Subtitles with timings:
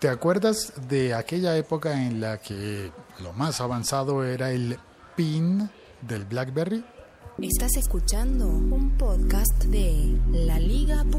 [0.00, 2.90] ¿Te acuerdas de aquella época en la que
[3.22, 4.78] lo más avanzado era el
[5.14, 5.68] PIN
[6.00, 6.82] del BlackBerry?
[7.38, 11.10] Estás escuchando un podcast de laliga.fm.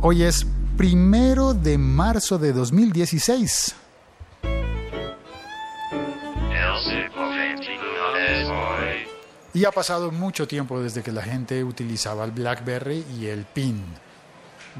[0.00, 0.44] Hoy es
[0.76, 3.76] primero de marzo de 2016.
[9.54, 13.84] Y ha pasado mucho tiempo desde que la gente utilizaba el BlackBerry y el PIN.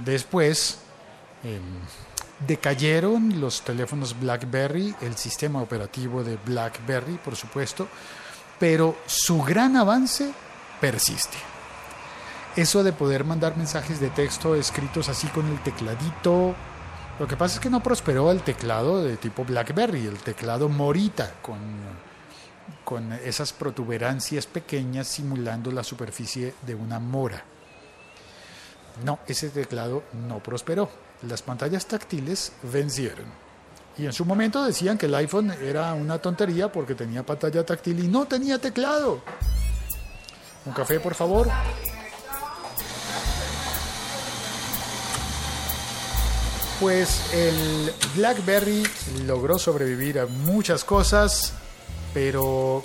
[0.05, 0.81] Después
[1.45, 1.61] eh,
[2.47, 7.89] decayeron los teléfonos BlackBerry, el sistema operativo de BlackBerry, por supuesto,
[8.59, 10.31] pero su gran avance
[10.81, 11.37] persiste.
[12.57, 16.55] Eso de poder mandar mensajes de texto escritos así con el tecladito.
[17.19, 21.35] Lo que pasa es que no prosperó el teclado de tipo BlackBerry, el teclado Morita,
[21.43, 21.59] con,
[22.85, 27.43] con esas protuberancias pequeñas simulando la superficie de una mora.
[29.05, 30.89] No, ese teclado no prosperó.
[31.23, 33.27] Las pantallas táctiles vencieron.
[33.97, 37.99] Y en su momento decían que el iPhone era una tontería porque tenía pantalla táctil
[38.05, 39.21] y no tenía teclado.
[40.65, 41.49] Un café, por favor.
[46.79, 48.85] Pues el BlackBerry
[49.27, 51.53] logró sobrevivir a muchas cosas,
[52.15, 52.85] pero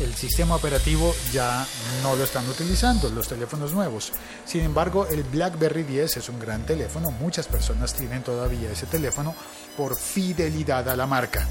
[0.00, 1.66] el sistema operativo ya
[2.02, 4.12] no lo están utilizando los teléfonos nuevos.
[4.44, 9.34] Sin embargo, el BlackBerry 10 es un gran teléfono, muchas personas tienen todavía ese teléfono
[9.76, 11.46] por fidelidad a la marca.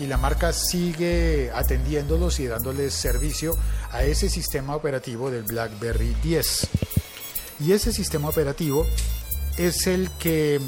[0.00, 3.52] Y la marca sigue atendiéndolos y dándoles servicio
[3.92, 6.68] a ese sistema operativo del BlackBerry 10.
[7.60, 8.86] Y ese sistema operativo
[9.56, 10.60] es el que,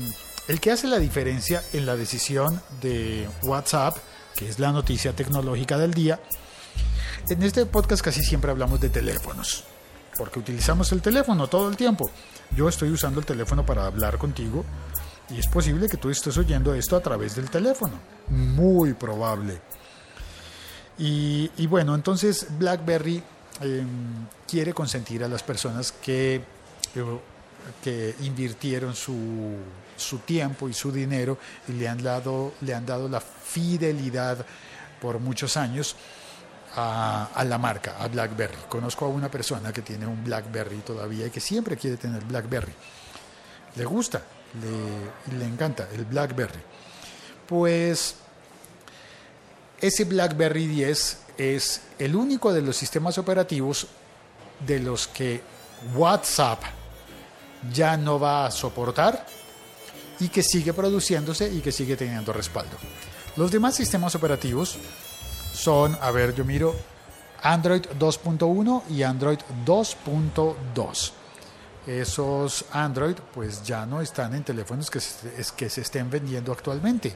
[0.47, 3.97] el que hace la diferencia en la decisión de WhatsApp,
[4.37, 6.20] que es la noticia tecnológica del día.
[7.29, 9.65] En este podcast casi siempre hablamos de teléfonos,
[10.17, 12.09] porque utilizamos el teléfono todo el tiempo.
[12.55, 14.65] Yo estoy usando el teléfono para hablar contigo
[15.29, 17.95] y es posible que tú estés oyendo esto a través del teléfono.
[18.29, 19.61] Muy probable.
[20.99, 23.21] Y, bueno, entonces BlackBerry
[23.61, 23.84] eh,
[24.47, 26.41] quiere consentir a las personas que,
[27.83, 29.56] que invirtieron su,
[29.97, 34.47] su, tiempo y su dinero y le han, dado, le han dado la fidelidad
[35.00, 35.97] por muchos años
[36.76, 38.56] a, la marca, a BlackBerry.
[38.69, 42.72] Conozco a una persona que tiene un BlackBerry todavía y que siempre quiere tener BlackBerry.
[43.76, 44.22] Le gusta,
[44.60, 46.60] le, le encanta el BlackBerry.
[47.47, 48.16] Pues
[49.81, 53.87] ese BlackBerry 10 es el único de los sistemas operativos
[54.66, 55.41] de los que
[55.94, 56.62] WhatsApp
[57.72, 59.26] ya no va a soportar
[60.20, 62.76] y que sigue produciéndose y que sigue teniendo respaldo.
[63.37, 64.78] Los demás sistemas operativos
[65.56, 66.75] son, a ver, yo miro
[67.43, 71.12] Android 2.1 y Android 2.2.
[71.87, 77.15] Esos Android pues ya no están en teléfonos que se, que se estén vendiendo actualmente.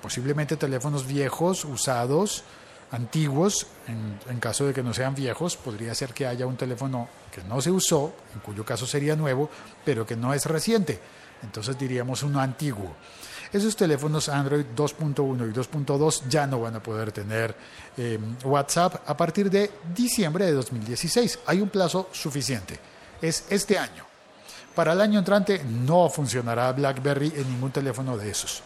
[0.00, 2.44] Posiblemente teléfonos viejos, usados,
[2.92, 7.08] antiguos, en, en, caso de que no sean viejos, podría ser que haya un teléfono
[7.32, 9.50] que no se usó, en cuyo caso sería nuevo,
[9.84, 11.00] pero que no es reciente.
[11.42, 12.94] Entonces diríamos uno antiguo.
[13.52, 17.54] Esos teléfonos Android 2.1 y 2.2 ya no van a poder tener
[17.96, 21.40] eh, WhatsApp a partir de diciembre de 2016.
[21.46, 22.78] Hay un plazo suficiente.
[23.20, 24.04] Es este año.
[24.74, 28.62] Para el año entrante no funcionará BlackBerry en ningún teléfono de esos.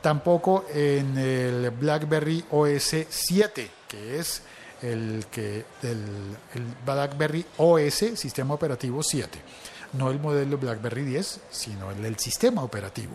[0.00, 4.42] Tampoco en el BlackBerry OS 7, que es
[4.80, 9.40] el, que, el, el BlackBerry OS, sistema operativo 7.
[9.94, 13.14] No el modelo BlackBerry 10, sino el, el sistema operativo.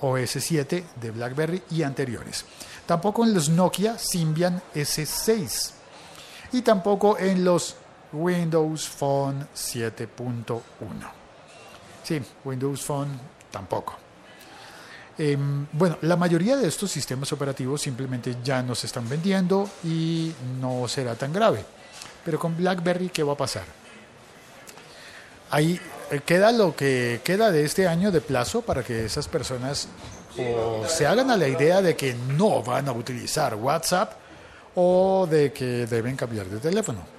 [0.00, 2.44] OS 7 de BlackBerry y anteriores.
[2.86, 5.70] Tampoco en los Nokia Symbian S6.
[6.52, 7.76] Y tampoco en los
[8.12, 10.62] Windows Phone 7.1.
[12.02, 13.08] Sí, Windows Phone
[13.50, 13.96] tampoco.
[15.16, 15.36] Eh,
[15.72, 20.86] bueno, la mayoría de estos sistemas operativos simplemente ya no se están vendiendo y no
[20.88, 21.64] será tan grave.
[22.24, 23.64] Pero con BlackBerry, ¿qué va a pasar?
[25.50, 25.80] Ahí
[26.22, 29.88] queda lo que queda de este año de plazo para que esas personas
[30.88, 34.12] se hagan a la idea de que no van a utilizar WhatsApp
[34.74, 37.14] o de que deben cambiar de teléfono.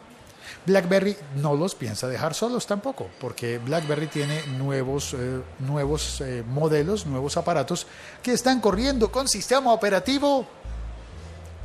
[0.65, 7.05] BlackBerry no los piensa dejar solos tampoco, porque BlackBerry tiene nuevos, eh, nuevos eh, modelos,
[7.05, 7.85] nuevos aparatos
[8.23, 10.47] que están corriendo con sistema operativo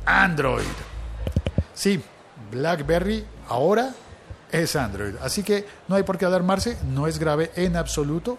[0.05, 0.63] Android.
[1.73, 2.01] Sí,
[2.51, 3.93] BlackBerry ahora
[4.51, 5.15] es Android.
[5.21, 8.37] Así que no hay por qué alarmarse, no es grave en absoluto,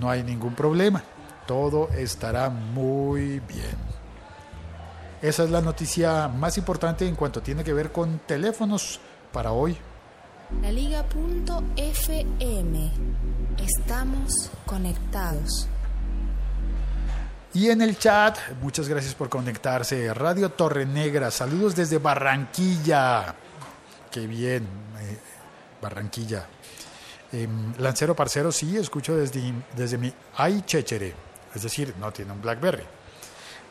[0.00, 1.02] no hay ningún problema.
[1.46, 3.94] Todo estará muy bien.
[5.20, 9.00] Esa es la noticia más importante en cuanto tiene que ver con teléfonos
[9.32, 9.76] para hoy.
[10.60, 11.14] laliga.fm.
[13.58, 15.68] Estamos conectados.
[17.54, 20.12] Y en el chat, muchas gracias por conectarse.
[20.12, 23.34] Radio Torre Negra, saludos desde Barranquilla.
[24.10, 24.64] Qué bien,
[25.00, 25.18] eh,
[25.84, 26.46] Barranquilla.
[27.30, 30.12] Em, Lancero Parcero, sí, escucho desde, desde mi
[30.48, 31.14] iChechere,
[31.54, 32.84] es decir, no tiene un Blackberry.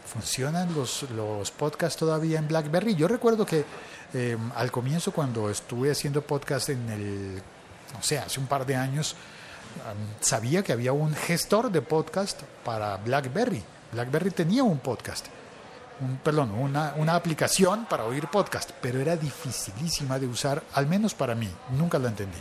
[0.06, 2.94] ¿Funcionan los, los podcasts todavía en Blackberry?
[2.94, 3.66] Yo recuerdo que
[4.14, 7.42] em, al comienzo, cuando estuve haciendo podcast en el,
[7.94, 9.16] no sé, hace un par de años,
[10.20, 13.64] sabía que había un gestor de podcast para BlackBerry.
[13.92, 15.26] BlackBerry tenía un podcast,
[16.04, 21.14] un, perdón, una, una aplicación para oír podcast, pero era dificilísima de usar, al menos
[21.14, 21.50] para mí.
[21.72, 22.40] Nunca la entendí.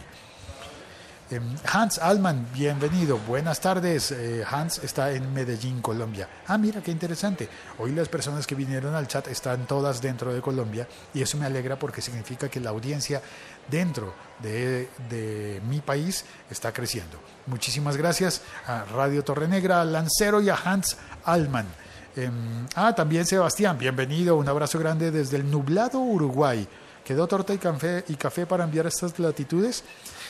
[1.32, 3.16] Em, Hans Alman, bienvenido.
[3.16, 4.12] Buenas tardes.
[4.12, 6.28] Eh, Hans está en Medellín, Colombia.
[6.46, 7.48] Ah, mira, qué interesante.
[7.78, 11.46] Hoy las personas que vinieron al chat están todas dentro de Colombia y eso me
[11.46, 13.22] alegra porque significa que la audiencia
[13.70, 14.12] dentro
[14.42, 17.18] de, de mi país está creciendo.
[17.46, 21.66] Muchísimas gracias a Radio Torre Negra, a Lancero y a Hans Alman.
[22.14, 24.36] Em, ah, también Sebastián, bienvenido.
[24.36, 26.66] Un abrazo grande desde el nublado Uruguay.
[27.04, 29.82] ¿Quedó torta y café, para enviar estas latitudes?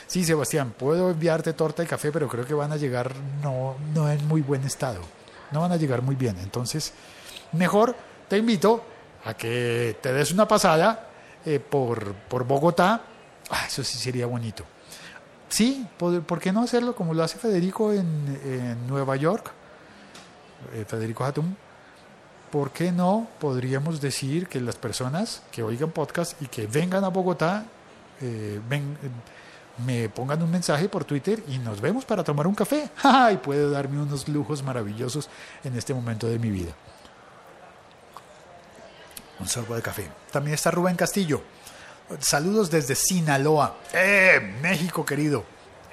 [0.06, 3.12] Sí, Sebastián, puedo enviarte torta y café, pero creo que van a llegar
[3.42, 5.00] no, no en muy buen estado.
[5.50, 6.38] No van a llegar muy bien.
[6.42, 6.92] Entonces,
[7.52, 7.96] mejor
[8.28, 8.84] te invito
[9.24, 11.08] a que te des una pasada
[11.44, 13.02] eh, por, por Bogotá.
[13.50, 14.64] Ah, eso sí sería bonito.
[15.48, 19.52] Sí, ¿por, qué no hacerlo como lo hace Federico en, en Nueva York?
[20.74, 21.54] Eh, Federico Hatum.
[22.52, 27.08] ¿Por qué no podríamos decir que las personas que oigan podcast y que vengan a
[27.08, 27.64] Bogotá
[28.20, 28.60] eh,
[29.86, 32.90] me pongan un mensaje por Twitter y nos vemos para tomar un café.
[33.32, 35.30] y puedo darme unos lujos maravillosos
[35.64, 36.72] en este momento de mi vida.
[39.40, 40.10] Un sorbo de café.
[40.30, 41.42] También está Rubén Castillo.
[42.20, 43.78] Saludos desde Sinaloa.
[43.94, 44.58] ¡Eh!
[44.60, 45.44] México, querido.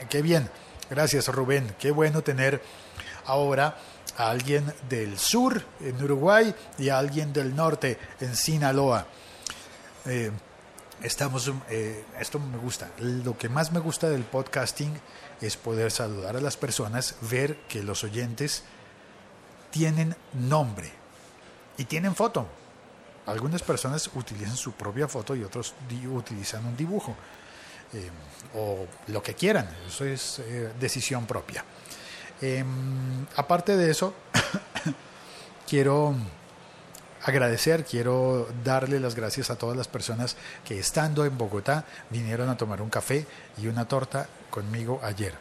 [0.09, 0.49] Qué bien.
[0.89, 1.73] Gracias, Rubén.
[1.79, 2.61] Qué bueno tener
[3.25, 3.77] ahora
[4.17, 9.05] a alguien del sur en Uruguay y a alguien del norte en Sinaloa.
[10.05, 10.31] Eh,
[11.01, 12.89] estamos, eh, esto me gusta.
[12.99, 14.93] Lo que más me gusta del podcasting
[15.41, 18.63] es poder saludar a las personas, ver que los oyentes
[19.71, 20.91] tienen nombre
[21.77, 22.47] y tienen foto.
[23.25, 25.75] Algunas personas utilizan su propia foto y otros
[26.11, 27.15] utilizan un dibujo
[27.93, 28.09] eh,
[28.55, 29.69] o lo que quieran.
[29.87, 31.63] Eso es eh, decisión propia.
[32.41, 34.13] Em, aparte de eso,
[35.67, 36.15] quiero
[37.23, 42.57] agradecer, quiero darle las gracias a todas las personas que estando en Bogotá vinieron a
[42.57, 43.27] tomar un café
[43.57, 45.33] y una torta conmigo ayer,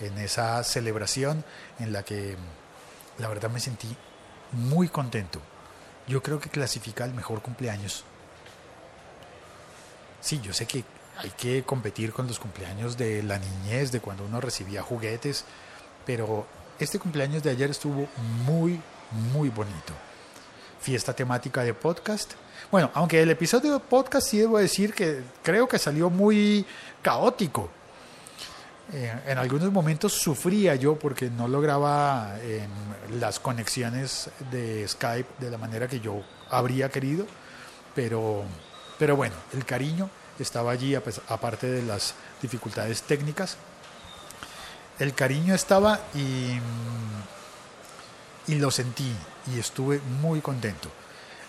[0.00, 1.44] en esa celebración
[1.78, 2.36] en la que
[3.18, 3.94] la verdad me sentí
[4.52, 5.40] muy contento.
[6.06, 8.04] Yo creo que clasifica el mejor cumpleaños.
[10.20, 10.84] Sí, yo sé que
[11.18, 15.44] hay que competir con los cumpleaños de la niñez, de cuando uno recibía juguetes,
[16.06, 16.46] pero
[16.78, 18.08] este cumpleaños de ayer estuvo
[18.44, 18.80] muy,
[19.32, 19.92] muy bonito
[20.80, 22.32] fiesta temática de podcast.
[22.70, 26.64] Bueno, aunque el episodio de podcast sí debo decir que creo que salió muy
[27.02, 27.68] caótico.
[28.92, 32.34] Eh, en algunos momentos sufría yo porque no lograba
[33.12, 37.26] las conexiones de Skype de la manera que yo habría querido,
[37.94, 38.42] pero,
[38.98, 43.58] pero bueno, el cariño estaba allí aparte de las dificultades técnicas.
[45.00, 46.60] El cariño estaba y,
[48.52, 49.12] y lo sentí,
[49.52, 50.90] y estuve muy contento.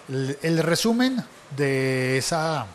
[0.07, 1.23] El, resumen
[1.55, 2.65] de esa,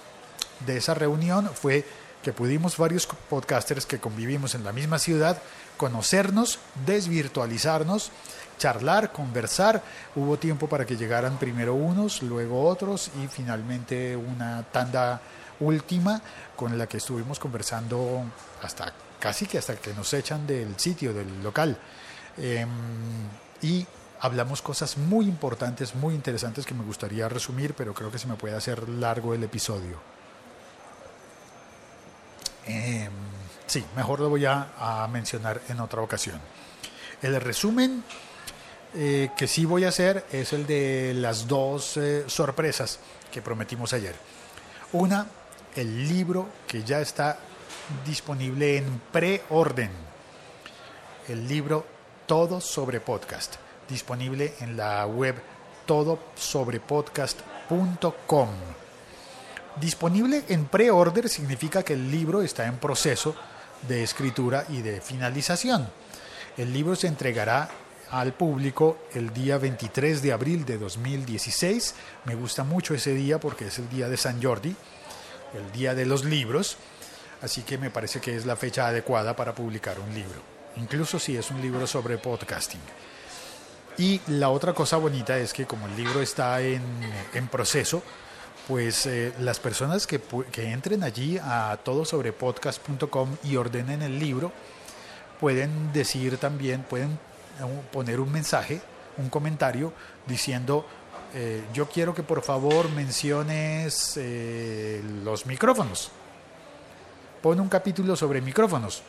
[0.65, 1.85] de esa reunión fue
[2.23, 5.41] que pudimos varios podcasters que convivimos en la misma ciudad
[5.77, 8.11] conocernos, desvirtualizarnos,
[8.59, 9.83] charlar, conversar.
[10.15, 15.21] Hubo tiempo para que llegaran primero unos, luego otros y finalmente una tanda
[15.61, 16.21] última
[16.55, 18.25] con la que estuvimos conversando
[18.63, 21.79] hasta casi que hasta que nos echan del sitio, del local.
[22.39, 22.69] Em,
[23.63, 23.87] y
[24.21, 28.35] hablamos cosas muy importantes, muy interesantes que me gustaría resumir, pero creo que se me
[28.35, 29.99] puede hacer largo el episodio.
[32.67, 33.11] Em,
[33.67, 36.41] sí, mejor lo voy a, mencionar en otra ocasión.
[37.23, 38.03] El resumen
[38.95, 42.99] eh, que sí voy a hacer es el de las dos eh, sorpresas
[43.33, 44.15] que prometimos ayer.
[44.93, 45.27] Una,
[45.77, 47.39] el libro que ya está
[48.05, 49.91] disponible en preorden.
[51.29, 51.87] El libro
[52.27, 53.57] Todo sobre podcast
[53.89, 55.35] disponible en la web
[55.87, 58.49] todosobrepodcast.com.
[59.81, 63.37] Disponible en pre-order significa que el libro está en proceso
[63.87, 65.89] de escritura y de finalización.
[66.57, 67.69] El libro se entregará
[68.11, 71.95] al público el día 23 de abril de 2016.
[72.25, 74.75] Me gusta mucho ese día porque es el día de San Jordi,
[75.55, 76.77] el día de los libros.
[77.43, 80.41] así que me parece que es la fecha adecuada para publicar un libro,
[80.77, 82.81] incluso si es un libro sobre podcasting.
[83.99, 86.83] Y la otra cosa bonita es que como el libro está en,
[87.33, 88.03] en proceso,
[88.67, 90.21] pues eh, las personas que,
[90.53, 94.53] que, entren allí a todosobrepodcast.com y ordenen el libro,
[95.41, 98.81] pueden decir también, pueden eh, poner un mensaje,
[99.19, 99.93] un comentario
[100.27, 100.87] diciendo,
[101.37, 104.19] eh, yo quiero que por favor menciones
[105.23, 106.11] los micrófonos.
[107.43, 109.03] Pon un capítulo sobre micrófonos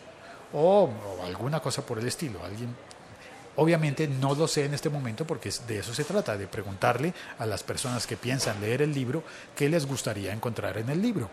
[0.53, 2.43] o, o alguna cosa por el estilo.
[2.43, 2.75] Alguien
[3.57, 7.45] Obviamente no lo sé en este momento porque de eso se trata, de preguntarle a
[7.47, 9.23] las personas que piensan leer el libro
[9.55, 11.27] qué les gustaría encontrar en el libro.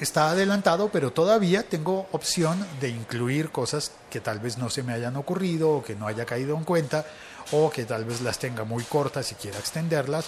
[0.00, 4.92] Está adelantado, pero todavía tengo opción de incluir cosas que tal vez no se me
[4.92, 7.04] hayan ocurrido o que no haya caído en cuenta
[7.50, 10.26] o que tal vez las tenga muy cortas y quiera extenderlas.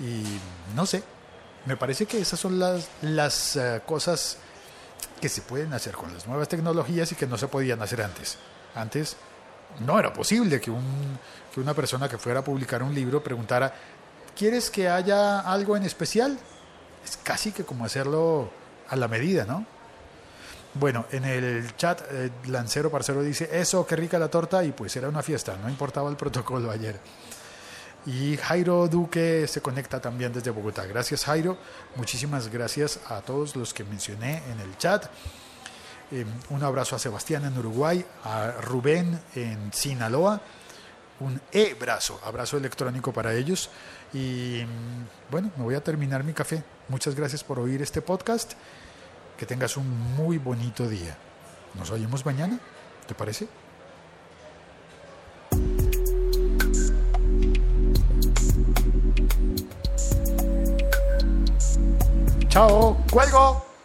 [0.00, 0.24] Y
[0.74, 1.02] no sé,
[1.66, 4.38] me parece que esas son las, las uh, cosas
[5.20, 8.38] que se pueden hacer con las nuevas tecnologías y que no se podían hacer antes.
[8.74, 9.16] Antes
[9.84, 11.18] no era posible que, un,
[11.52, 13.74] que una persona que fuera a publicar un libro preguntara,
[14.36, 16.38] ¿quieres que haya algo en especial?
[17.04, 18.50] Es casi que como hacerlo
[18.88, 19.66] a la medida, ¿no?
[20.78, 24.94] Bueno, en el chat, eh, Lancero Parcero dice, eso, qué rica la torta, y pues
[24.96, 27.00] era una fiesta, no importaba el protocolo ayer.
[28.04, 30.84] Y Jairo Duque se conecta también desde Bogotá.
[30.84, 31.56] Gracias Jairo,
[31.96, 35.06] muchísimas gracias a todos los que mencioné en el chat.
[36.12, 40.40] Eh, un abrazo a Sebastián en Uruguay, a Rubén en Sinaloa.
[41.18, 43.70] Un e-brazo, abrazo electrónico para ellos.
[44.12, 46.62] Y mm, bueno, me voy a terminar mi café.
[46.88, 48.52] Muchas gracias por oír este podcast.
[49.38, 51.16] Que tengas un muy bonito día.
[51.74, 52.58] Nos oímos mañana,
[53.06, 53.48] ¿te parece?
[62.48, 63.75] Chao, cuelgo.